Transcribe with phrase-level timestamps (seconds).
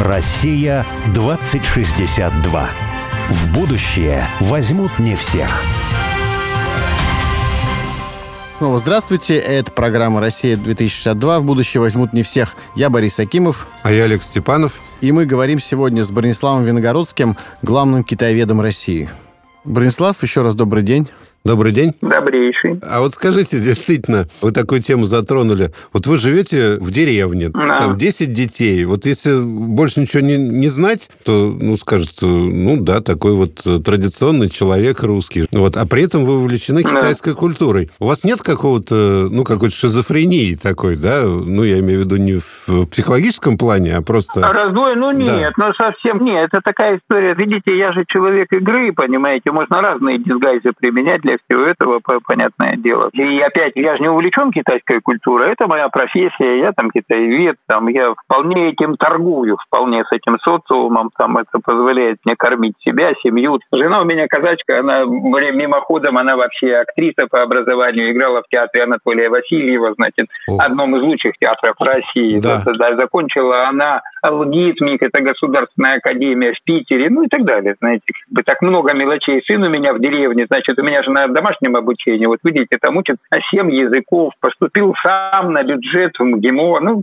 [0.00, 2.68] Россия 2062.
[3.30, 5.62] В будущее возьмут не всех.
[8.58, 9.38] Снова здравствуйте.
[9.38, 11.40] Это программа «Россия-2062».
[11.40, 12.56] В будущее возьмут не всех.
[12.74, 13.68] Я Борис Акимов.
[13.82, 14.74] А я Олег Степанов.
[15.00, 19.08] И мы говорим сегодня с Брониславом Виногородским, главным китаеведом России.
[19.64, 21.08] Бронислав, еще раз добрый день.
[21.46, 21.92] Добрый день.
[22.00, 22.80] Добрейший.
[22.82, 25.70] А вот скажите, действительно, вы такую тему затронули.
[25.92, 27.78] Вот вы живете в деревне, да.
[27.78, 28.84] там 10 детей.
[28.84, 34.50] Вот если больше ничего не, не знать, то, ну, скажут, ну, да, такой вот традиционный
[34.50, 35.46] человек русский.
[35.52, 37.36] Вот, а при этом вы увлечены китайской да.
[37.36, 37.90] культурой.
[38.00, 41.22] У вас нет какого-то, ну, какой-то шизофрении такой, да?
[41.26, 44.40] Ну, я имею в виду не в психологическом плане, а просто...
[44.40, 45.68] Раздвой, ну, нет, да.
[45.68, 46.48] ну, совсем нет.
[46.50, 47.34] Это такая история.
[47.34, 53.10] Видите, я же человек игры, понимаете, можно разные дисгайзы применять для всего этого, понятное дело.
[53.12, 57.88] И опять, я же не увлечен китайской культурой, это моя профессия, я там китаевед, там
[57.88, 63.60] я вполне этим торгую, вполне с этим социумом, там это позволяет мне кормить себя, семью.
[63.72, 69.28] Жена у меня казачка, она мимоходом, она вообще актриса по образованию, играла в театре Анатолия
[69.28, 70.62] Васильева, значит, Ох.
[70.64, 72.40] одном из лучших театров России.
[72.40, 72.62] Да.
[72.66, 78.04] Да, закончила она ЛГИТМИК, это Государственная академия в Питере, ну и так далее, знаете,
[78.44, 79.42] так много мелочей.
[79.46, 82.96] Сын у меня в деревне, значит, у меня же на домашнем обучении, вот видите, там
[82.96, 83.16] учат
[83.50, 87.02] 7 языков, поступил сам на бюджет в МГИМО, ну,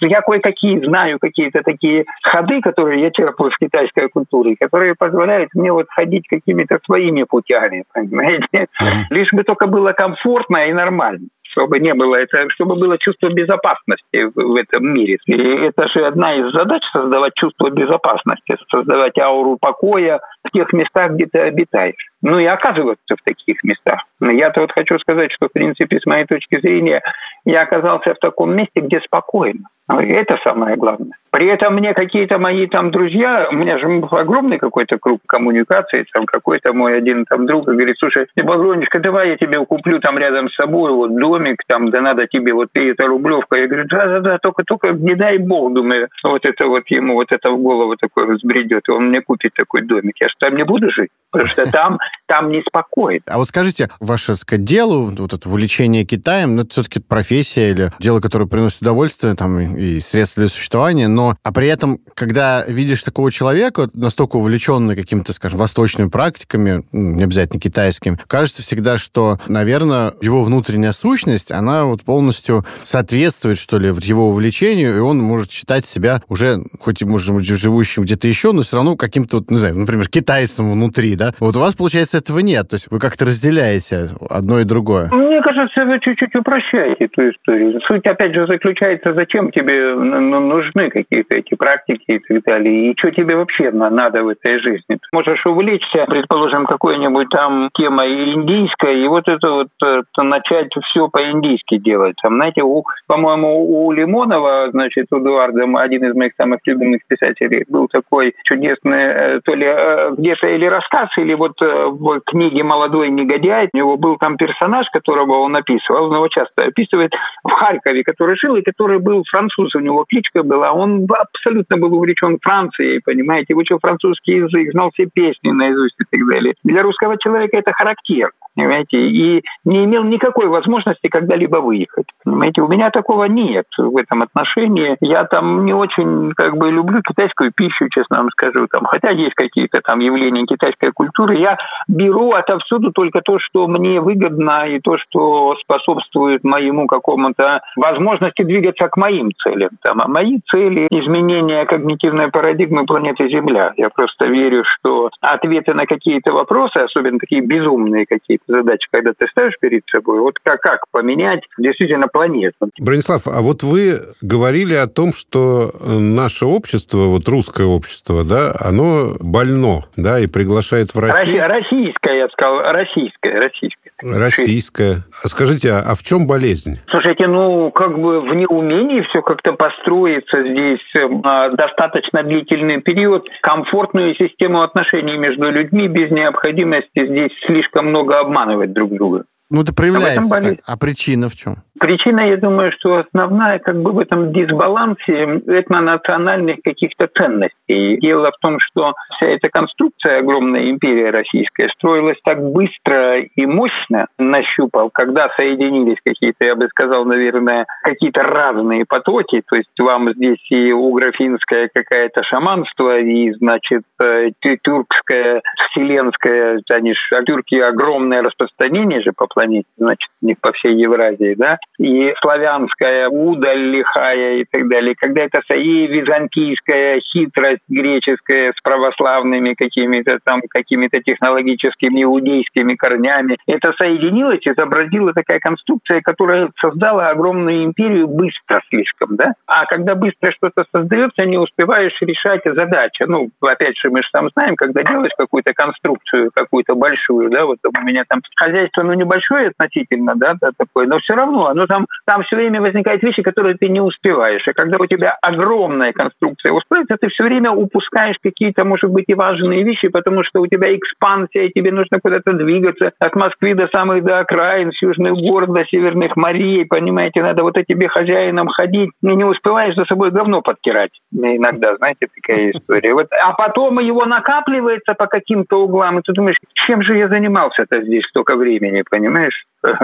[0.00, 5.72] я кое-какие знаю какие-то такие ходы, которые я черпаю в китайской культуре, которые позволяют мне
[5.72, 8.68] вот ходить какими-то своими путями, понимаете,
[9.10, 14.24] лишь бы только было комфортно и нормально чтобы не было это, чтобы было чувство безопасности
[14.24, 15.18] в, в этом мире.
[15.26, 21.12] И это же одна из задач создавать чувство безопасности, создавать ауру покоя в тех местах,
[21.12, 22.10] где ты обитаешь.
[22.22, 24.00] Ну и оказываться в таких местах.
[24.20, 27.02] Но я-то вот хочу сказать, что, в принципе, с моей точки зрения,
[27.44, 29.68] я оказался в таком месте, где спокойно.
[29.88, 31.12] Ну, это самое главное.
[31.34, 36.26] При этом мне какие-то мои там друзья, у меня же огромный какой-то круг коммуникации, там
[36.26, 40.54] какой-то мой один там друг говорит, слушай, Багронечка, давай я тебе куплю там рядом с
[40.54, 43.56] собой вот домик, там, да надо тебе вот и эта рублевка.
[43.56, 47.58] Я говорю, да-да-да, только-только не дай бог, думаю, вот это вот ему вот это в
[47.58, 50.14] голову такое взбредет, и он мне купит такой домик.
[50.20, 53.22] Я же там не буду жить, потому что там, там неспокойно.
[53.26, 58.20] А вот скажите, ваше, дело, вот это увлечение Китаем, ну, это все-таки профессия или дело,
[58.20, 63.30] которое приносит удовольствие, там, и средства для существования, но а при этом, когда видишь такого
[63.30, 70.12] человека, настолько увлеченный какими-то, скажем, восточными практиками, ну, не обязательно китайскими, кажется всегда, что, наверное,
[70.20, 75.86] его внутренняя сущность, она вот полностью соответствует, что ли, его увлечению, и он может считать
[75.86, 79.78] себя уже, хоть и, может быть, живущим где-то еще, но все равно каким-то, не знаю,
[79.78, 81.32] например, китайцем внутри, да?
[81.40, 85.10] Вот у вас, получается, этого нет, то есть вы как-то разделяете одно и другое.
[85.12, 87.80] Мне кажется, вы чуть-чуть упрощаете эту историю.
[87.86, 92.90] Суть, опять же, заключается, зачем тебе нужны какие-то эти практики и так далее.
[92.90, 94.82] И что тебе вообще надо в этой жизни?
[94.88, 101.08] Ты можешь увлечься, предположим, какой-нибудь там темой индийской, и вот это вот это начать все
[101.08, 102.16] по-индийски делать.
[102.22, 107.64] Там, знаете, у, по-моему, у Лимонова, значит, у Эдуарда, один из моих самых любимых писателей,
[107.68, 112.62] был такой чудесный, э, то ли э, где-то или рассказ, или вот э, в книге
[112.62, 117.12] «Молодой негодяй», у него был там персонаж, которого он описывал, он его часто описывает,
[117.44, 121.94] в Харькове, который жил и который был француз, у него кличка была, он абсолютно был
[121.94, 126.54] увлечен Францией, понимаете, учил французский язык, знал все песни наизусть и так далее.
[126.64, 132.06] Для русского человека это характерно понимаете, и не имел никакой возможности когда-либо выехать.
[132.24, 134.96] Понимаете, у меня такого нет в этом отношении.
[135.00, 139.34] Я там не очень как бы люблю китайскую пищу, честно вам скажу, там, хотя есть
[139.34, 141.36] какие-то там явления китайской культуры.
[141.36, 148.42] Я беру отовсюду только то, что мне выгодно и то, что способствует моему какому-то возможности
[148.42, 149.70] двигаться к моим целям.
[149.82, 153.72] Там, а мои цели– изменения когнитивной парадигмы планеты Земля.
[153.76, 159.26] Я просто верю, что ответы на какие-то вопросы, особенно такие безумные какие-то задачи, когда ты
[159.28, 162.70] ставишь перед собой, вот как, как поменять действительно планету.
[162.78, 169.14] Бронислав, а вот вы говорили о том, что наше общество, вот русское общество, да, оно
[169.20, 171.42] больно, да, и приглашает в Россию...
[171.46, 173.83] Российское, я сказал, российское, российское.
[174.02, 175.04] Российское.
[175.22, 176.80] А скажите, а, а в чем болезнь?
[176.90, 181.08] Слушайте, ну, как бы в неумении все как-то построиться здесь э,
[181.56, 188.92] достаточно длительный период, комфортную систему отношений между людьми без необходимости здесь слишком много обманывать друг
[188.92, 189.24] друга.
[189.50, 190.58] Ну, это проявляется так.
[190.66, 191.56] А причина в чем?
[191.80, 197.96] Причина, я думаю, что основная как бы в этом дисбалансе этнонациональных каких-то ценностей.
[197.96, 204.06] Дело в том, что вся эта конструкция, огромная империя российская, строилась так быстро и мощно,
[204.18, 210.46] нащупал, когда соединились какие-то, я бы сказал, наверное, какие-то разные потоки, то есть вам здесь
[210.50, 214.30] и угрофинское какое-то шаманство, и, значит, э,
[214.62, 220.74] тюркское, вселенское, они же, а тюрки огромное распространение же по планете, значит, них по всей
[220.76, 228.52] Евразии, да, и славянская удаль лихая и так далее, когда это и византийская хитрость греческая
[228.56, 237.08] с православными какими-то там какими-то технологическими иудейскими корнями, это соединилось, изобразила такая конструкция, которая создала
[237.08, 243.04] огромную империю быстро слишком, да, а когда быстро что-то создается, не успеваешь решать задачу.
[243.06, 247.58] Ну, опять же, мы же там знаем, когда делаешь какую-то конструкцию, какую-то большую, да, вот
[247.64, 251.86] у меня там хозяйство, ну, небольшое относительно, да, да такое, но все равно оно там,
[252.06, 254.46] там все время возникают вещи, которые ты не успеваешь.
[254.46, 259.14] И когда у тебя огромная конструкция устроится, ты все время упускаешь какие-то, может быть, и
[259.14, 263.68] важные вещи, потому что у тебя экспансия, и тебе нужно куда-то двигаться от Москвы до
[263.68, 268.90] самых до окраин, с южных гор до северных морей, понимаете, надо вот тебе хозяином ходить,
[269.02, 270.90] и не успеваешь за собой говно подтирать.
[271.12, 272.94] Иногда, знаете, такая история.
[272.94, 277.82] Вот, а потом его накапливается по каким-то углам, и ты думаешь, чем же я занимался-то
[277.82, 279.44] здесь столько времени, понимаешь?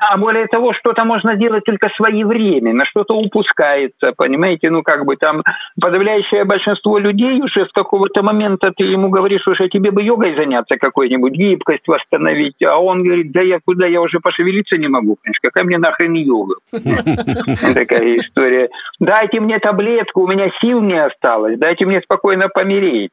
[0.00, 5.42] А более того, что-то можно делать только своевременно, что-то упускается, понимаете, ну как бы там
[5.80, 10.76] подавляющее большинство людей уже с какого-то момента ты ему говоришь, уже тебе бы йогой заняться
[10.76, 15.40] какой-нибудь, гибкость восстановить, а он говорит, да я куда, я уже пошевелиться не могу, понимаешь,
[15.42, 16.56] какая мне нахрен йога?
[17.74, 18.68] Такая история.
[19.00, 23.10] Дайте мне таблетку, у меня сил не осталось, дайте мне спокойно помереть.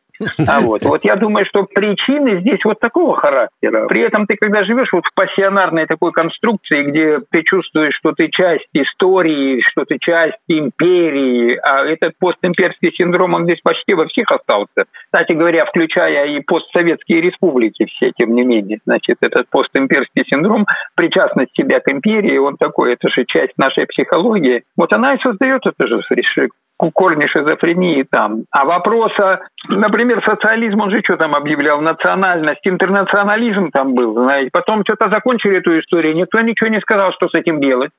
[0.48, 3.88] А вот, вот я думаю, что причины здесь вот такого характера.
[3.88, 8.30] При этом ты, когда живешь вот в пассионарной такой конструкции, где ты чувствуешь, что ты
[8.30, 14.32] часть истории, что ты часть империи, а этот постимперский синдром, он здесь почти во всех
[14.32, 14.86] остался.
[15.06, 18.80] Кстати говоря, включая и постсоветские республики все, тем не менее.
[18.86, 20.66] Значит, этот постимперский синдром,
[20.96, 24.64] причастность себя к империи, он такой, это же часть нашей психологии.
[24.76, 26.02] Вот она и создает это же
[26.78, 28.44] корни шизофрении там.
[28.52, 34.50] А вопроса, например, социализм, он же что там объявлял, национальность, интернационализм там был, знаете.
[34.52, 37.92] Потом что-то закончили эту историю, никто ничего не сказал, что с этим делать.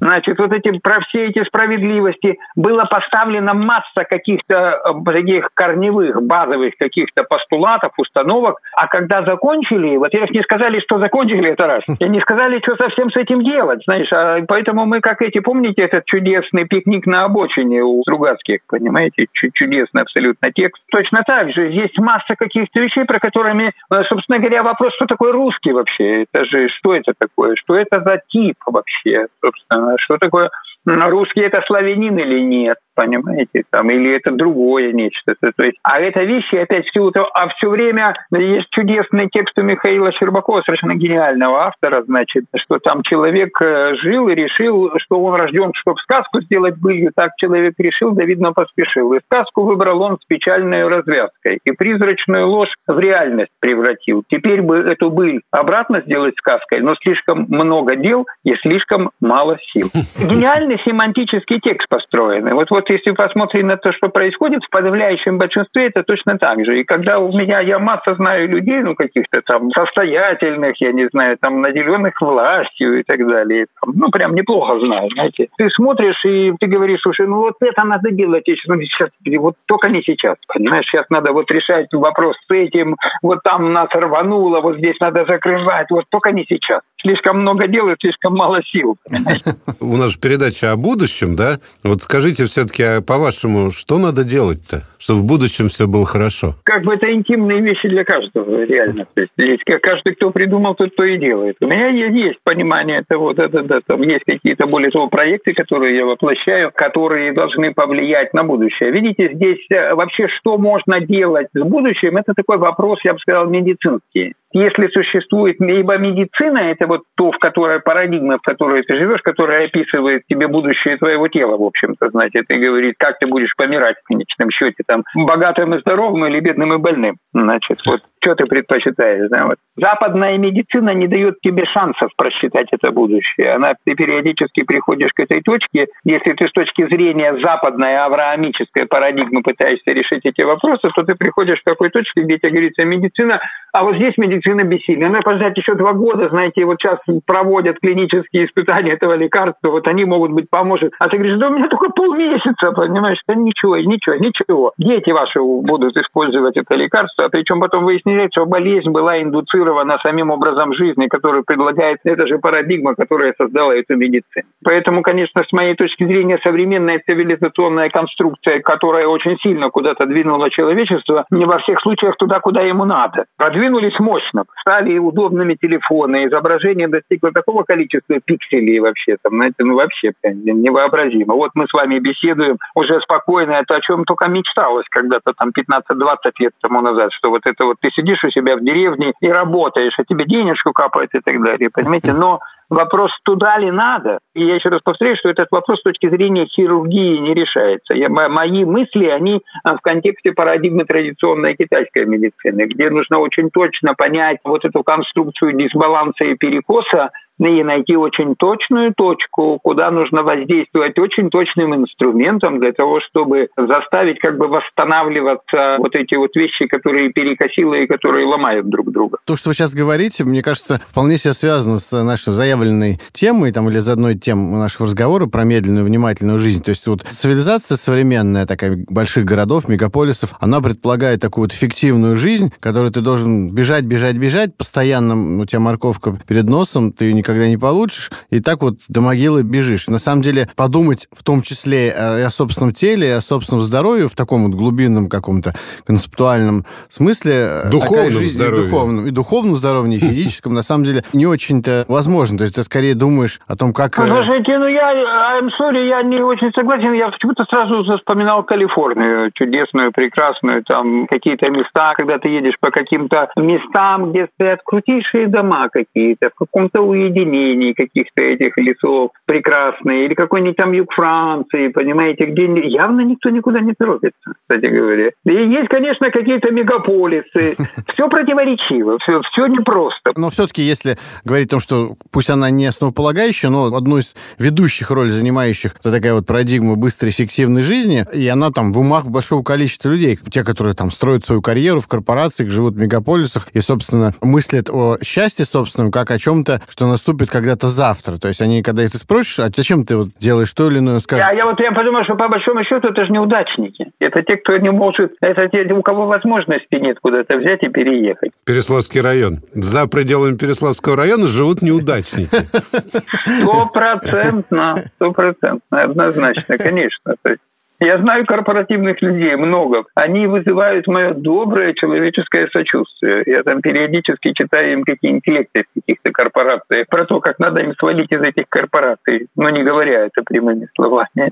[0.00, 6.74] Значит, вот эти, про все эти справедливости была поставлена масса каких-то э, таких корневых, базовых
[6.78, 12.20] каких-то постулатов, установок, а когда закончили, во-первых, не сказали, что закончили это раз, и не
[12.20, 16.64] сказали, что совсем с этим делать, знаешь, а поэтому мы, как эти, помните этот чудесный
[16.64, 20.82] пикник на обочине у друга Стругацких, понимаете, чудесный абсолютно текст.
[20.90, 25.32] Точно так же есть масса каких-то вещей, про которыми, э, собственно говоря, вопрос, что такое
[25.32, 26.22] русский вообще?
[26.22, 27.54] Это же, что это такое?
[27.56, 29.96] Что это за тип вообще, собственно?
[29.98, 30.50] Что такое
[30.86, 32.78] русский это славянин или нет?
[32.94, 35.34] Понимаете, там, или это другое нечто.
[35.40, 39.62] То есть, а это вещи, опять всего того, а все время есть чудесный текст у
[39.62, 45.34] Михаила Щербакова, совершенно гениального автора, значит, что там человек э, жил и решил, что он
[45.34, 49.12] рожден, чтобы сказку сделать былью, так человек решил, да, видно, поспешил.
[49.14, 54.24] И сказку выбрал он с печальной развязкой, и призрачную ложь в реальность превратил.
[54.28, 59.88] Теперь бы эту быль обратно сделать сказкой, но слишком много дел и слишком мало сил.
[60.18, 62.52] Гениальный семантический текст построенный.
[62.54, 66.64] Вот, вот вот если посмотреть на то, что происходит, в подавляющем большинстве это точно так
[66.64, 66.80] же.
[66.80, 71.36] И когда у меня, я масса знаю людей, ну, каких-то там состоятельных, я не знаю,
[71.40, 75.48] там, наделенных властью и так далее, там, ну, прям неплохо знаю, знаете.
[75.56, 79.88] Ты смотришь, и ты говоришь, слушай, ну, вот это надо делать, ну, сейчас, вот только
[79.88, 84.76] не сейчас, понимаешь, сейчас надо вот решать вопрос с этим, вот там нас рвануло, вот
[84.76, 86.80] здесь надо закрывать, вот только не сейчас.
[87.04, 88.96] Слишком много дел и слишком мало сил.
[89.80, 91.60] У нас же передача о будущем, да?
[91.82, 96.54] Вот скажите все-таки, а по-вашему, что надо делать-то, чтобы в будущем все было хорошо?
[96.64, 99.06] Как бы это интимные вещи для каждого, реально.
[99.14, 101.56] То есть каждый, кто придумал, тот то и делает.
[101.60, 105.96] У меня есть понимание того, да, да, да, там есть какие-то более того проекты, которые
[105.96, 108.90] я воплощаю, которые должны повлиять на будущее.
[108.90, 113.46] Видите, здесь э, вообще что можно делать с будущим, это такой вопрос, я бы сказал,
[113.46, 119.20] медицинский если существует либо медицина, это вот то, в которой парадигма, в которой ты живешь,
[119.20, 123.96] которая описывает тебе будущее твоего тела, в общем-то, значит, и говорит, как ты будешь помирать
[124.02, 127.16] в конечном счете, там, богатым и здоровым или бедным и больным.
[127.32, 129.28] Значит, вот что ты предпочитаешь?
[129.28, 129.46] Да?
[129.46, 129.56] Вот.
[129.76, 133.54] Западная медицина не дает тебе шансов просчитать это будущее.
[133.54, 139.42] Она, ты периодически приходишь к этой точке, если ты с точки зрения западной авраамической парадигмы
[139.42, 143.40] пытаешься решить эти вопросы, то ты приходишь к такой точке, где тебе говорится медицина,
[143.72, 145.08] а вот здесь медицина бессильна.
[145.08, 150.04] Надо подождать еще два года, знаете, вот сейчас проводят клинические испытания этого лекарства, вот они
[150.04, 150.92] могут быть поможет.
[150.98, 154.72] А ты говоришь, да у меня только полмесяца, понимаешь, да ничего, ничего, ничего.
[154.78, 160.30] Дети ваши будут использовать это лекарство, а причем потом выясняется, что болезнь была индуцирована самим
[160.30, 164.46] образом жизни, который предлагает, это же парадигма, которая создала эту медицину.
[164.64, 171.24] Поэтому, конечно, с моей точки зрения, современная цивилизационная конструкция, которая очень сильно куда-то двинула человечество,
[171.30, 173.26] не во всех случаях туда, куда ему надо.
[173.36, 180.12] Продвинулись мощно, стали удобными телефоны, изображение достигло такого количества пикселей вообще, там, знаете, ну вообще
[180.22, 181.34] невообразимо.
[181.34, 186.16] Вот мы с вами беседуем уже спокойно, это о чем только мечталось когда-то там 15-20
[186.38, 189.94] лет тому назад, что вот это вот ты сидишь у себя в деревне и работаешь,
[189.98, 192.12] а тебе денежку капает и так далее, понимаете?
[192.12, 194.18] Но вопрос, туда ли надо.
[194.34, 197.94] И я еще раз повторяю, что этот вопрос с точки зрения хирургии не решается.
[197.94, 203.94] Я, мои мысли, они а, в контексте парадигмы традиционной китайской медицины, где нужно очень точно
[203.94, 210.98] понять вот эту конструкцию дисбаланса и перекоса, и найти очень точную точку, куда нужно воздействовать
[210.98, 217.10] очень точным инструментом для того, чтобы заставить как бы восстанавливаться вот эти вот вещи, которые
[217.12, 219.18] перекосило и которые ломают друг друга.
[219.26, 223.68] То, что вы сейчас говорите, мне кажется, вполне себе связано с нашей заявленной темой, там,
[223.68, 226.62] или из одной темы нашего разговора про медленную, внимательную жизнь.
[226.62, 232.52] То есть вот цивилизация современная, такая больших городов, мегаполисов, она предполагает такую вот эффективную жизнь,
[232.60, 237.48] которую ты должен бежать, бежать, бежать, постоянно у тебя морковка перед носом, ты ее никогда
[237.48, 239.88] не получишь, и так вот до могилы бежишь.
[239.88, 244.08] На самом деле, подумать в том числе и о собственном теле, и о собственном здоровье
[244.08, 245.52] в таком вот глубинном каком-то
[245.86, 247.32] концептуальном смысле.
[247.32, 248.66] Э, духовном жизнь, здоровье.
[248.66, 252.38] И духовном, и духовном здоровье, и физическом, на самом деле, не очень-то возможно.
[252.38, 253.98] То есть ты скорее думаешь о том, как...
[253.98, 256.92] Э, слушайте, ну я, I'm sorry, я не очень согласен.
[256.92, 263.30] Я почему-то сразу вспоминал Калифорнию, чудесную, прекрасную, там какие-то места, когда ты едешь по каким-то
[263.36, 270.14] местам, где стоят крутейшие дома какие-то, в каком-то уединении уединений каких-то этих лесов прекрасные, или
[270.14, 275.10] какой-нибудь там юг Франции, понимаете, где явно никто никуда не торопится, кстати говоря.
[275.24, 277.56] И есть, конечно, какие-то мегаполисы.
[277.92, 280.12] Все противоречиво, все, все непросто.
[280.16, 284.90] Но все-таки, если говорить о том, что пусть она не основополагающая, но одну из ведущих
[284.90, 289.42] ролей занимающих, это такая вот парадигма быстрой, эффективной жизни, и она там в умах большого
[289.42, 294.12] количества людей, те, которые там строят свою карьеру в корпорациях, живут в мегаполисах и, собственно,
[294.22, 298.18] мыслят о счастье собственном как о чем-то, что нас наступит когда-то завтра.
[298.18, 301.00] То есть они, когда их ты спросишь, а зачем ты вот делаешь то или иное,
[301.00, 301.26] скажут...
[301.28, 303.92] Я, я вот я подумал, что по большому счету это же неудачники.
[303.98, 305.12] Это те, кто не может...
[305.20, 308.30] Это те, у кого возможности нет куда-то взять и переехать.
[308.44, 309.40] Переславский район.
[309.52, 312.30] За пределами Переславского района живут неудачники.
[313.42, 314.74] Стопроцентно.
[314.94, 315.82] Стопроцентно.
[315.82, 317.16] Однозначно, конечно.
[317.22, 317.42] То есть
[317.80, 319.84] я знаю корпоративных людей много.
[319.94, 323.24] Они вызывают мое доброе человеческое сочувствие.
[323.26, 327.74] Я там периодически читаю им какие-нибудь лекции в каких-то корпорациях про то, как надо им
[327.74, 331.30] свалить из этих корпораций, но не говоря это прямыми словами.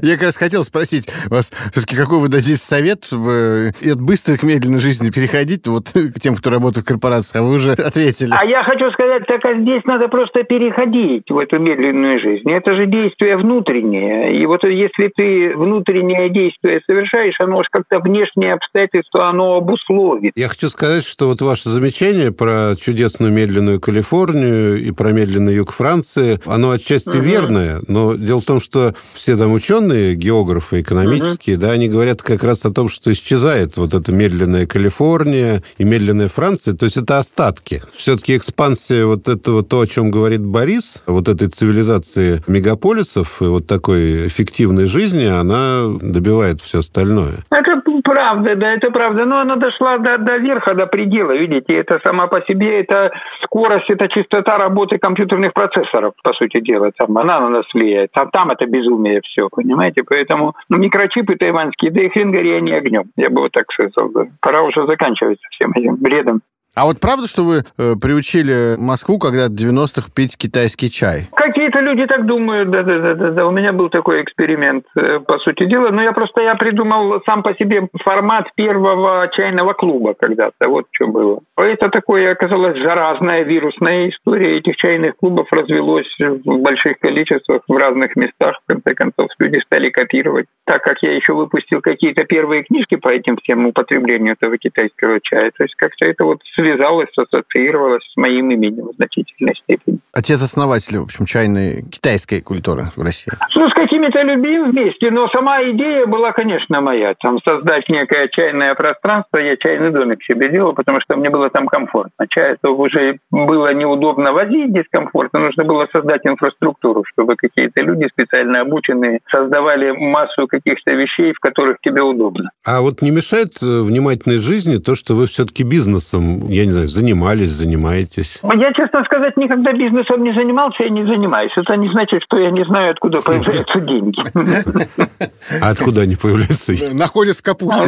[0.02, 4.42] Я как раз хотел спросить вас, все-таки какой вы дадите совет, чтобы от быстрой к
[4.42, 8.34] медленной жизни переходить вот к тем, кто работает в корпорациях, а вы уже ответили.
[8.36, 12.50] А я хочу сказать, так а здесь надо просто переходить в эту медленную жизнь.
[12.50, 14.34] Это же действие внутреннее.
[14.34, 20.32] И вот если ты внутреннее действие совершаешь, оно же как-то внешние обстоятельства, оно обусловит.
[20.36, 25.72] Я хочу сказать, что вот ваше замечание про чудесную медленную Калифорнию и про медленный юг
[25.72, 27.18] Франции, оно отчасти угу.
[27.18, 31.62] верное, но дело в том, что все там ученые, географы экономические, угу.
[31.62, 36.28] да, они говорят как раз о том, что исчезает вот эта медленная Калифорния и медленная
[36.28, 37.82] Франция, то есть это остатки.
[37.94, 43.66] Все-таки экспансия вот этого, то, о чем говорит Борис, вот этой цивилизации мегаполисов и вот
[43.66, 44.86] такой эффективной
[45.18, 47.34] жизни, она добивает все остальное.
[47.50, 49.24] Это правда, да, это правда.
[49.24, 51.74] Но она дошла до, до верха, до предела, видите.
[51.74, 53.10] Это сама по себе, это
[53.42, 56.90] скорость, это чистота работы компьютерных процессоров, по сути дела.
[56.96, 58.10] Там, она на нас влияет.
[58.14, 60.02] А там это безумие все, понимаете?
[60.02, 63.04] Поэтому ну, микрочипы тайваньские, да и хрен они огнем.
[63.16, 64.10] Я бы вот так сказал.
[64.40, 66.40] Пора уже заканчивать всем этим бредом.
[66.78, 71.26] А вот правда, что вы э, приучили Москву когда-то в 90-х пить китайский чай?
[71.34, 73.32] Какие-то люди так думают, да-да-да.
[73.32, 73.46] да.
[73.46, 75.90] У меня был такой эксперимент, э, по сути дела.
[75.90, 80.68] Но я просто я придумал сам по себе формат первого чайного клуба когда-то.
[80.68, 81.40] Вот что было.
[81.56, 84.58] Это такое оказалось заразная вирусная история.
[84.58, 88.54] Этих чайных клубов развелось в больших количествах в разных местах.
[88.62, 90.46] В конце концов, люди стали копировать.
[90.68, 95.50] Так как я еще выпустил какие-то первые книжки по этим всем употреблению этого китайского чая,
[95.56, 99.98] то есть как-то это вот связалось, ассоциировалось с моим именем в значительной степени.
[100.12, 103.32] Отец-основатель, в общем, чайной китайской культуры в России.
[103.54, 107.14] Ну, с какими-то людьми вместе, но сама идея была, конечно, моя.
[107.18, 111.66] Там создать некое чайное пространство, я чайный домик себе делал, потому что мне было там
[111.66, 112.26] комфортно.
[112.28, 118.60] Чай это уже было неудобно возить, дискомфортно, нужно было создать инфраструктуру, чтобы какие-то люди специально
[118.60, 122.50] обученные создавали массу каких-то вещей, в которых тебе удобно.
[122.66, 126.88] А вот не мешает э, внимательной жизни то, что вы все-таки бизнесом, я не знаю,
[126.88, 128.40] занимались, занимаетесь?
[128.42, 131.52] Я, честно сказать, никогда бизнесом не занимался и не занимаюсь.
[131.56, 134.20] Это не значит, что я не знаю, откуда появляются деньги.
[135.62, 136.72] А откуда они появляются?
[136.92, 137.82] Находятся в капусте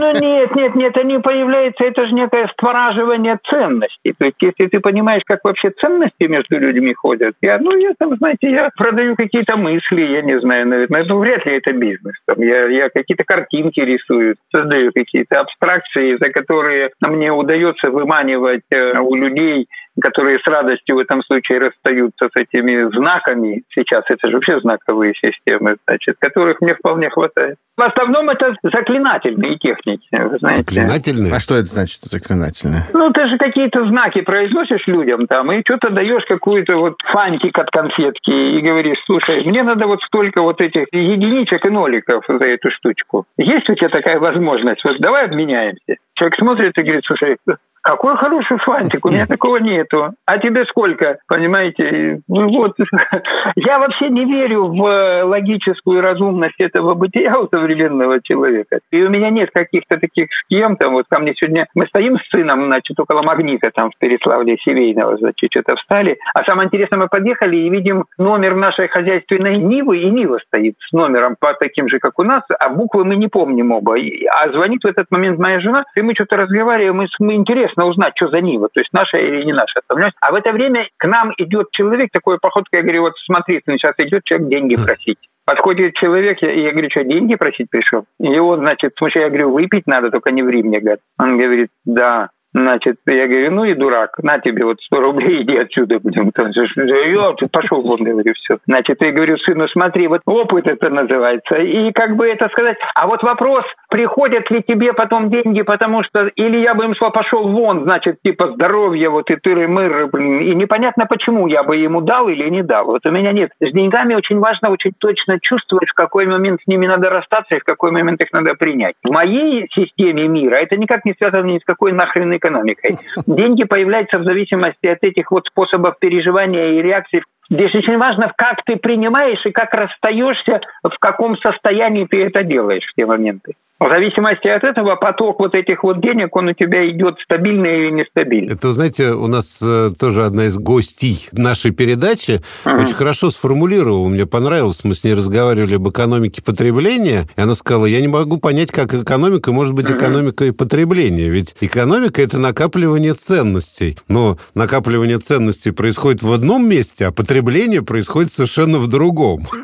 [0.00, 4.14] Ну нет, нет, нет, они появляются, это же некое створаживание ценностей.
[4.18, 8.16] То есть если ты понимаешь, как вообще ценности между людьми ходят, я, ну я там,
[8.16, 12.14] знаете, я продаю какие-то мысли, я не знаю, наверное, ну вряд ли это бизнес.
[12.26, 18.98] Там, я, я какие-то картинки рисую, создаю какие-то абстракции, за которые мне удается выманивать э,
[18.98, 19.68] у людей
[20.00, 23.62] которые с радостью в этом случае расстаются с этими знаками.
[23.74, 27.56] Сейчас это же вообще знаковые системы, значит, которых мне вполне хватает.
[27.76, 30.62] В основном это заклинательные техники, вы знаете.
[30.62, 31.32] Заклинательные?
[31.32, 32.82] А что это значит, заклинательные?
[32.92, 37.70] Ну, ты же какие-то знаки произносишь людям там, и что-то даешь какую-то вот фантик от
[37.70, 42.70] конфетки и говоришь, слушай, мне надо вот столько вот этих единичек и ноликов за эту
[42.70, 43.26] штучку.
[43.36, 44.84] Есть у тебя такая возможность?
[44.84, 45.96] Вот давай обменяемся.
[46.14, 47.36] Человек смотрит и говорит, слушай,
[47.84, 50.14] какой хороший фантик, у меня такого нету.
[50.24, 52.20] А тебе сколько, понимаете?
[52.28, 52.76] Ну вот,
[53.56, 58.80] я вообще не верю в логическую разумность этого бытия у современного человека.
[58.90, 62.28] И у меня нет каких-то таких схем, там вот ко мне сегодня, мы стоим с
[62.30, 66.16] сыном, значит, около магнита там в Переславле Севейного, значит, что-то встали.
[66.34, 70.92] А самое интересное, мы подъехали и видим номер нашей хозяйственной Нивы, и Нива стоит с
[70.92, 73.96] номером по таким же, как у нас, а буквы мы не помним оба.
[74.32, 77.86] А звонит в этот момент моя жена, и мы что-то разговариваем, и мы интересно интересно
[77.86, 79.80] узнать, что за Нива, то есть наша или не наша.
[79.86, 80.16] Понимаете?
[80.20, 83.94] А в это время к нам идет человек, такой походкой, я говорю, вот смотри, сейчас
[83.98, 85.18] идет человек деньги просить.
[85.44, 88.06] Подходит человек, и я говорю, что деньги просить пришел?
[88.18, 91.00] И он, значит, слушай, я говорю, выпить надо, только не в Риме, говорит.
[91.18, 92.30] Он говорит, да.
[92.54, 96.30] Значит, я говорю, ну и дурак, на тебе вот 100 рублей, иди отсюда будем.
[96.36, 98.58] Я ты пошел вон, говорю, все.
[98.66, 101.56] Значит, я говорю, сыну, смотри, вот опыт это называется.
[101.56, 106.28] И как бы это сказать, а вот вопрос, приходят ли тебе потом деньги, потому что,
[106.28, 110.10] или я бы им сказал, пошел вон, значит, типа здоровье, вот и тыры-мыры,
[110.44, 112.86] и непонятно, почему я бы ему дал или не дал.
[112.86, 113.50] Вот у меня нет.
[113.60, 117.60] С деньгами очень важно очень точно чувствовать, в какой момент с ними надо расстаться и
[117.60, 118.94] в какой момент их надо принять.
[119.02, 122.90] В моей системе мира это никак не связано ни с какой нахрен экономикой.
[123.26, 127.22] Деньги появляются в зависимости от этих вот способов переживания и реакций.
[127.50, 132.84] Здесь очень важно, как ты принимаешь и как расстаешься, в каком состоянии ты это делаешь
[132.84, 133.54] в те моменты.
[133.80, 137.90] В зависимости от этого поток вот этих вот денег, он у тебя идет стабильный или
[137.90, 138.54] нестабильный.
[138.54, 142.80] Это, знаете, у нас э, тоже одна из гостей нашей передачи uh-huh.
[142.80, 147.86] очень хорошо сформулировала, мне понравилось, мы с ней разговаривали об экономике потребления, и она сказала,
[147.86, 149.96] я не могу понять, как экономика может быть uh-huh.
[149.96, 157.10] экономикой потребления, ведь экономика– это накапливание ценностей, но накапливание ценностей происходит в одном месте, а
[157.10, 159.48] потребление происходит совершенно в другом.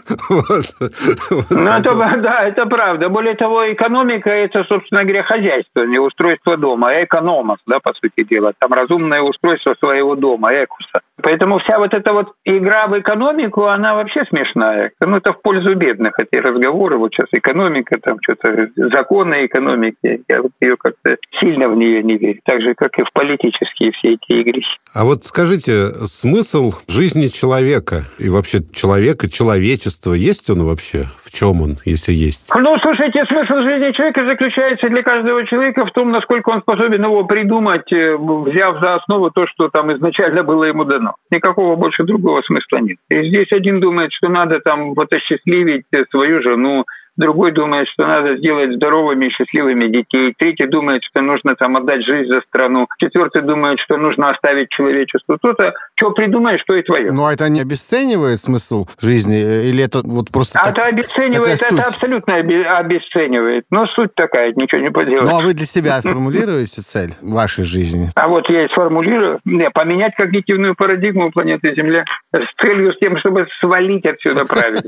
[1.51, 3.09] Ну, это, да, это правда.
[3.09, 7.93] Более того, экономика экономика– это, собственно говоря, хозяйство, не устройство дома, а экономос, да, по
[7.95, 8.53] сути дела.
[8.59, 11.01] Там разумное устройство своего дома, экуса.
[11.23, 14.93] Поэтому вся вот эта вот игра в экономику, она вообще смешная.
[15.01, 16.97] Ну, это в пользу бедных, эти разговоры.
[16.97, 20.23] Вот сейчас экономика, там что-то, законы экономики.
[20.29, 22.41] Я вот ее как-то сильно в нее не верю.
[22.45, 24.63] Так же, как и в политические все эти игры.
[24.93, 31.07] А вот скажите, смысл жизни человека и вообще человека, человечества, есть он вообще?
[31.23, 32.51] В чем он, если есть?
[32.55, 37.25] Ну, слушайте, смысл жизни человека заключается для каждого человека в том, насколько он способен его
[37.25, 41.15] придумать, э, взяв за основу то, что там изначально было ему дано.
[41.31, 42.99] Никакого больше другого смысла нет.
[43.09, 46.85] И здесь один думает, что надо там вот осчастливить свою жену,
[47.21, 52.05] другой думает, что надо сделать здоровыми и счастливыми детей, третий думает, что нужно там отдать
[52.05, 55.37] жизнь за страну, четвертый думает, что нужно оставить человечеству.
[55.37, 57.13] Кто-то что придумает, что и твое.
[57.13, 59.39] Ну, а это не обесценивает смысл жизни?
[59.69, 63.67] Или это вот просто а так, Это обесценивает, это абсолютно обесценивает.
[63.71, 65.25] Но суть такая, ничего не поделаешь.
[65.25, 68.11] Ну, а вы для себя формулируете цель вашей жизни?
[68.15, 69.41] А вот я и сформулирую.
[69.45, 74.81] Не, поменять когнитивную парадигму планеты Земля с целью с тем, чтобы свалить отсюда правильно.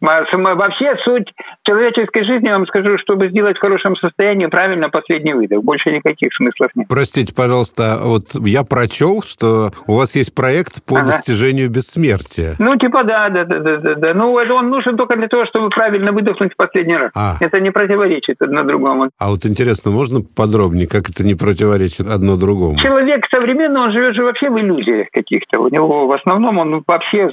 [0.00, 1.32] Вообще суть
[1.64, 5.62] человеческой жизни, я вам скажу, чтобы сделать в хорошем состоянии правильно последний выдох.
[5.62, 6.86] Больше никаких смыслов нет.
[6.88, 11.06] Простите, пожалуйста, а вот я прочел, что у вас есть проект по ага.
[11.06, 12.56] достижению бессмертия.
[12.58, 14.14] Ну, типа, да, да, да, да, да.
[14.14, 17.10] Ну, он нужен только для того, чтобы правильно выдохнуть в последний раз.
[17.14, 17.36] А.
[17.40, 19.10] Это не противоречит одно другому.
[19.18, 22.78] А вот интересно, можно подробнее, как это не противоречит одно другому?
[22.78, 25.60] Человек современный, он живет же вообще в иллюзиях каких-то.
[25.60, 27.30] У него в основном он вообще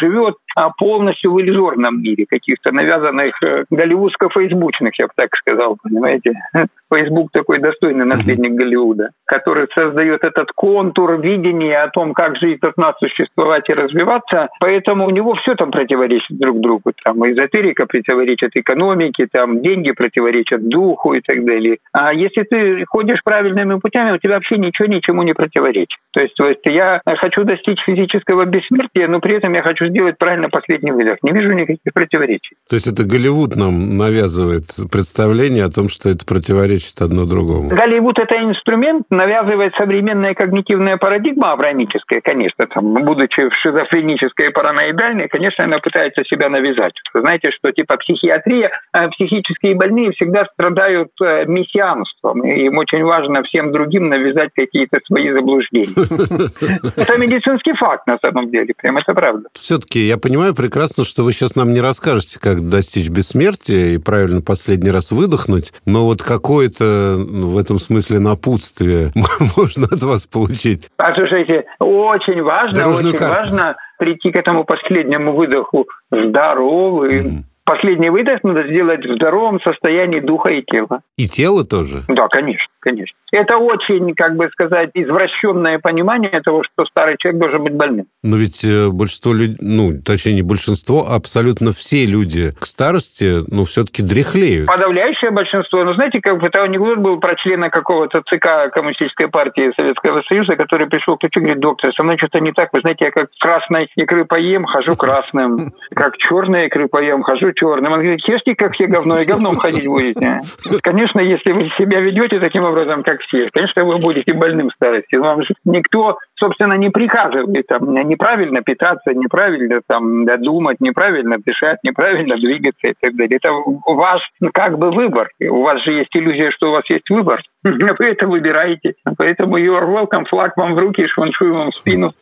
[0.00, 6.32] живет а, полностью в иллюзорном мире, каких-то навязанных э, голливудско-фейсбучных, я бы так сказал, понимаете.
[6.92, 12.94] Фейсбук такой достойный наследник Голливуда, который создает этот контур видения о том, как жизнь должна
[12.98, 14.48] существовать и развиваться.
[14.60, 16.92] Поэтому у него все там противоречит друг другу.
[17.02, 21.78] Там эзотерика противоречит экономике, там деньги противоречат духу и так далее.
[21.92, 25.98] А если ты ходишь правильными путями, у тебя вообще ничего ничему не противоречит.
[26.12, 30.18] То есть, то есть я хочу достичь физического бессмертия, но при этом я хочу сделать
[30.18, 31.18] правильно последний выдох.
[31.22, 32.56] Не вижу никаких противоречий.
[32.68, 37.70] То есть это Голливуд нам навязывает представление о том, что это противоречит одно другому?
[37.70, 45.64] Голливуд– это инструмент, навязывает современная когнитивная парадигма авраамическая, конечно, там, будучи шизофренической и параноидальной, конечно,
[45.64, 46.92] она пытается себя навязать.
[47.14, 53.04] Вы знаете, что типа психиатрия, э, психические больные всегда страдают э, мессианством, и им очень
[53.04, 55.94] важно всем другим навязать какие-то свои заблуждения.
[56.96, 59.48] Это медицинский факт на самом деле, прям это правда.
[59.54, 64.42] Все-таки я понимаю прекрасно, что вы сейчас нам не расскажете, как достичь бессмертия и правильно
[64.42, 69.12] последний раз выдохнуть, но вот какое-то ну, в этом смысле напутствие
[69.56, 70.90] можно от вас получить.
[70.96, 73.34] Послушайте, очень важно, Дорожную очень карту.
[73.34, 80.20] важно прийти к этому последнему выдоху здоровым, mm последний выдох надо сделать в здоровом состоянии
[80.20, 81.02] духа и тела.
[81.18, 82.04] И тело тоже?
[82.08, 83.16] Да, конечно, конечно.
[83.32, 88.06] Это очень, как бы сказать, извращенное понимание того, что старый человек должен быть больным.
[88.22, 93.44] Но ведь э, большинство людей, ну, точнее, не большинство, а абсолютно все люди к старости,
[93.54, 94.66] ну, все-таки дряхлеют.
[94.66, 95.84] Подавляющее большинство.
[95.84, 100.56] Ну, знаете, как бы это анекдот был про члена какого-то ЦК Коммунистической партии Советского Союза,
[100.56, 102.72] который пришел к врачу и говорит, доктор, со мной что-то не так.
[102.72, 105.72] Вы знаете, я как красной икры поем, хожу красным.
[105.94, 107.92] Как черной икры поем, хожу черным.
[107.92, 110.40] Он говорит, ешьте, как все говно, и говном ходить будете.
[110.82, 115.16] Конечно, если вы себя ведете таким образом, как все, конечно, вы будете больным в старости.
[115.16, 122.36] Вам же никто, собственно, не приказывает там, неправильно питаться, неправильно там, думать, неправильно дышать, неправильно
[122.36, 123.38] двигаться и так далее.
[123.42, 123.52] Это
[123.86, 125.30] ваш как бы выбор.
[125.40, 127.42] У вас же есть иллюзия, что у вас есть выбор.
[127.62, 128.94] Вы это выбираете.
[129.16, 132.12] Поэтому you are welcome, флаг вам в руки, шваншуй вам в спину.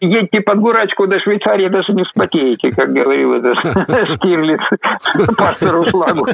[0.00, 3.58] Едьте под гурачку до Швейцарии, даже не вспотеете, как говорил этот
[4.16, 4.60] Штирлиц
[5.36, 6.26] пастору Шлагу.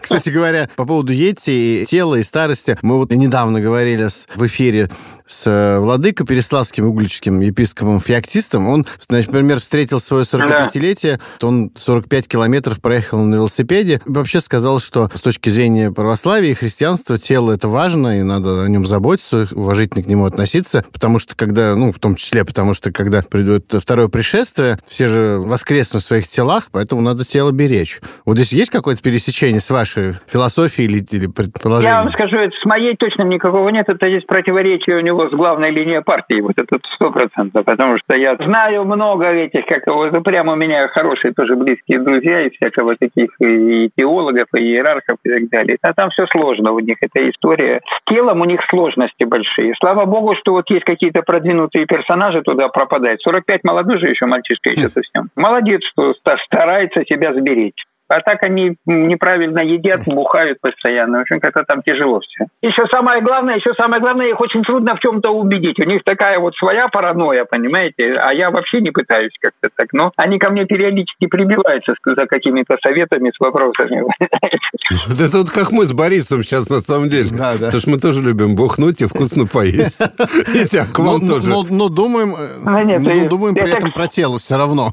[0.00, 4.88] Кстати говоря, по поводу Йети, тела и старости, мы вот недавно говорили в эфире
[5.26, 8.68] с э, владыкой Переславским угличским епископом Феоктистом.
[8.68, 14.00] Он, значит, например, встретил свое 45-летие, то он 45 километров проехал на велосипеде.
[14.06, 18.62] И вообще сказал, что с точки зрения православия и христианства тело это важно, и надо
[18.62, 22.74] о нем заботиться, уважительно к нему относиться, потому что когда, ну, в том числе, потому
[22.74, 28.00] что когда придет второе пришествие, все же воскреснут в своих телах, поэтому надо тело беречь.
[28.24, 31.96] Вот здесь есть какое-то пересечение с вашей философией или, или предположением?
[31.96, 35.28] Я вам скажу, это с моей точно никакого нет, это есть противоречие у него него
[35.28, 39.86] с главной линией партии, вот этот сто процентов, потому что я знаю много этих, как
[39.86, 45.16] вот прямо у меня хорошие тоже близкие друзья и всякого таких и теологов, и иерархов
[45.24, 45.78] и так далее.
[45.82, 47.80] А там все сложно у них, эта история.
[47.86, 49.74] С телом у них сложности большие.
[49.78, 53.20] Слава богу, что вот есть какие-то продвинутые персонажи туда пропадают.
[53.22, 55.30] 45 молодой же еще мальчишка еще совсем.
[55.36, 57.84] Молодец, что старается себя сберечь.
[58.08, 61.18] А так они неправильно едят, бухают постоянно.
[61.18, 62.46] В общем, как-то там тяжело все.
[62.62, 65.80] Еще самое главное, еще самое главное, их очень трудно в чем-то убедить.
[65.80, 68.14] У них такая вот своя паранойя, понимаете?
[68.14, 69.88] А я вообще не пытаюсь как-то так.
[69.92, 74.04] Но они ко мне периодически прибиваются за какими-то советами, с вопросами.
[75.08, 77.30] Вот это вот как мы с Борисом сейчас на самом деле.
[77.30, 77.66] Да, да.
[77.66, 79.98] Потому что мы тоже любим бухнуть и вкусно поесть.
[80.54, 81.48] И к вам тоже.
[81.48, 84.90] Но думаем, ну, думаем при этом про тело все равно.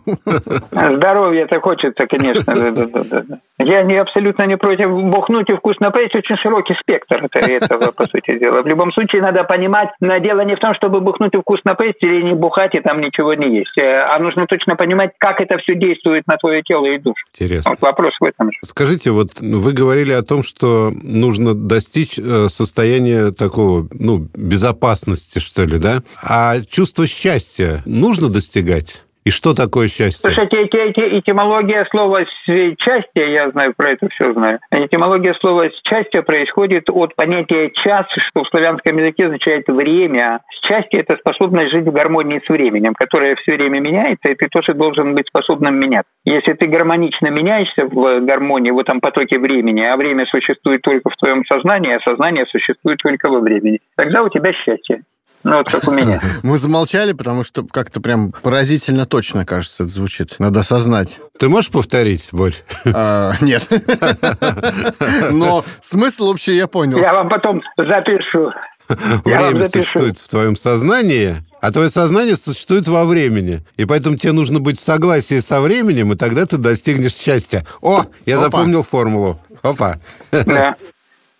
[0.71, 2.43] Здоровье-то хочется, конечно
[3.03, 3.39] да, да.
[3.59, 6.15] Я не, абсолютно не против бухнуть и вкусно поесть.
[6.15, 8.61] Очень широкий спектр этого, по сути дела.
[8.61, 12.01] В любом случае надо понимать, но дело не в том, чтобы бухнуть и вкусно поесть
[12.01, 13.77] или не бухать, и там ничего не есть.
[13.77, 17.23] Э, а нужно точно понимать, как это все действует на твое тело и душу.
[17.33, 17.71] Интересно.
[17.71, 18.57] Вот вопрос в этом же.
[18.63, 25.63] Скажите, вот вы говорили о том, что нужно достичь э, состояния такого, ну, безопасности, что
[25.63, 25.99] ли, да?
[26.21, 29.02] А чувство счастья нужно достигать?
[29.25, 30.19] И что такое счастье?
[30.19, 34.59] Слушайте, эти, эти, этимология слова «счастье», я знаю про это все знаю.
[34.69, 40.41] Этимология слова «счастье» происходит от понятия «час», что в славянском языке означает «время».
[40.65, 44.73] Счастье– это способность жить в гармонии с временем, которое все время меняется, и ты тоже
[44.73, 46.05] должен быть способным менять.
[46.25, 51.15] Если ты гармонично меняешься в гармонии, в этом потоке времени, а время существует только в
[51.15, 55.03] твоем сознании, а сознание существует только во времени, тогда у тебя счастье.
[55.43, 56.21] Ну, вот как у меня.
[56.43, 60.35] Мы замолчали, потому что как-то прям поразительно точно, кажется, это звучит.
[60.39, 61.19] Надо осознать.
[61.37, 62.55] Ты можешь повторить, Борь?
[62.85, 63.67] А, нет.
[65.31, 66.97] Но смысл общий я понял.
[66.97, 68.51] Я вам потом запишу.
[69.23, 73.63] Время существует в твоем сознании, а твое сознание существует во времени.
[73.77, 77.65] И поэтому тебе нужно быть в согласии со временем, и тогда ты достигнешь счастья.
[77.81, 78.45] О, я Опа.
[78.45, 79.39] запомнил формулу.
[79.61, 79.99] Опа.
[80.31, 80.75] Да.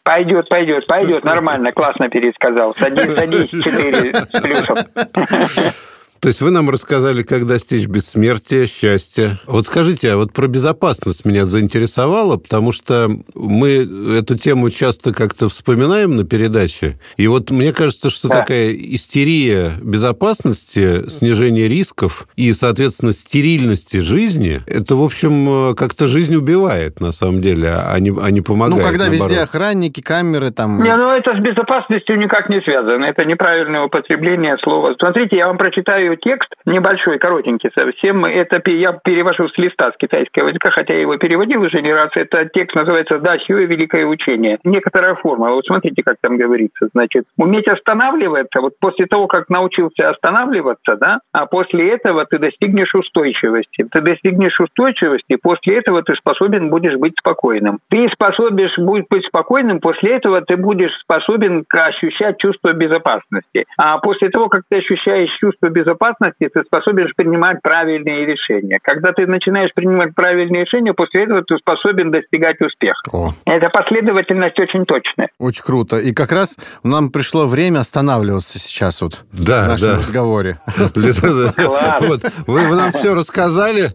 [0.04, 2.74] Пойдет, пойдет, пойдет, нормально, классно пересказал.
[2.76, 4.78] Садись, садись, четыре с плюсом.
[6.23, 9.41] То есть вы нам рассказали, как достичь бессмертия, счастья.
[9.45, 13.69] Вот скажите, а вот про безопасность меня заинтересовало, потому что мы
[14.17, 16.97] эту тему часто как-то вспоминаем на передаче.
[17.17, 18.39] И вот мне кажется, что да.
[18.39, 27.01] такая истерия безопасности, снижение рисков и, соответственно, стерильности жизни, это, в общем, как-то жизнь убивает,
[27.01, 28.81] на самом деле, а не, а не помогает.
[28.81, 29.29] Ну, когда наоборот.
[29.29, 30.81] везде охранники, камеры там...
[30.81, 33.03] Не, ну это с безопасностью никак не связано.
[33.03, 34.95] Это неправильное употребление слова.
[34.97, 38.26] Смотрите, я вам прочитаю текст небольшой, коротенький совсем.
[38.26, 42.12] Это я перевожу с листа с китайского языка, хотя я его переводил уже не раз.
[42.15, 43.65] Это текст называется «Да, Сюэ.
[43.65, 44.60] Великое учение».
[44.63, 45.52] Некоторая форма.
[45.52, 46.88] Вот смотрите, как там говорится.
[46.93, 52.93] Значит, уметь останавливаться, вот после того, как научился останавливаться, да, а после этого ты достигнешь
[52.95, 53.86] устойчивости.
[53.91, 57.80] Ты достигнешь устойчивости, после этого ты способен будешь быть спокойным.
[57.89, 63.65] Ты способен будешь быть спокойным, после этого ты будешь способен ощущать чувство безопасности.
[63.78, 68.80] А после того, как ты ощущаешь чувство безопасности, безопасности ты способен принимать правильные решения.
[68.82, 73.00] Когда ты начинаешь принимать правильные решения, после этого ты способен достигать успеха.
[73.12, 73.30] О.
[73.46, 75.30] Эта последовательность очень точная.
[75.39, 75.98] Очень круто.
[75.98, 79.98] И как раз нам пришло время останавливаться сейчас вот да, в нашем да.
[79.98, 80.58] разговоре.
[82.48, 83.92] Вы нам все рассказали.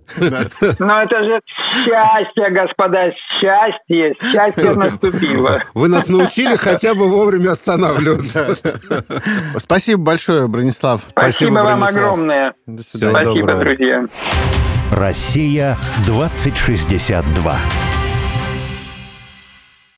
[0.78, 1.40] Но это же
[1.72, 4.14] счастье, господа, счастье.
[4.20, 5.62] Счастье наступило.
[5.74, 8.56] Вы нас научили хотя бы вовремя останавливаться.
[9.58, 11.02] Спасибо большое, Бронислав.
[11.10, 12.54] Спасибо вам огромное огромное.
[12.66, 13.60] Спасибо, доброго.
[13.60, 14.06] друзья.
[14.90, 17.87] Россия 2062.